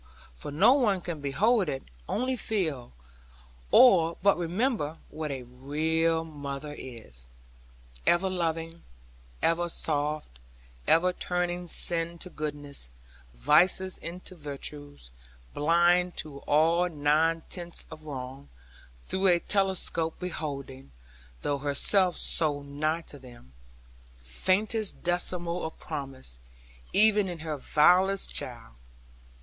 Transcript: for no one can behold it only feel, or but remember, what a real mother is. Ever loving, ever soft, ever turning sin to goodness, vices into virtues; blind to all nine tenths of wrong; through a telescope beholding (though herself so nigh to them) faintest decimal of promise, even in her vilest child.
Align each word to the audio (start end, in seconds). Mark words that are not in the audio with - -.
for 0.35 0.49
no 0.49 0.73
one 0.73 0.99
can 0.99 1.21
behold 1.21 1.69
it 1.69 1.83
only 2.09 2.35
feel, 2.35 2.91
or 3.69 4.17
but 4.23 4.35
remember, 4.35 4.97
what 5.09 5.29
a 5.29 5.43
real 5.43 6.23
mother 6.25 6.73
is. 6.75 7.27
Ever 8.07 8.27
loving, 8.27 8.83
ever 9.43 9.69
soft, 9.69 10.39
ever 10.87 11.13
turning 11.13 11.67
sin 11.67 12.17
to 12.17 12.31
goodness, 12.31 12.89
vices 13.35 13.99
into 13.99 14.33
virtues; 14.33 15.11
blind 15.53 16.17
to 16.17 16.39
all 16.47 16.89
nine 16.89 17.43
tenths 17.51 17.85
of 17.91 18.03
wrong; 18.03 18.49
through 19.07 19.27
a 19.27 19.39
telescope 19.39 20.19
beholding 20.19 20.91
(though 21.43 21.59
herself 21.59 22.17
so 22.17 22.63
nigh 22.63 23.01
to 23.01 23.19
them) 23.19 23.53
faintest 24.23 25.03
decimal 25.03 25.63
of 25.63 25.77
promise, 25.79 26.39
even 26.91 27.29
in 27.29 27.37
her 27.41 27.55
vilest 27.55 28.33
child. 28.33 28.81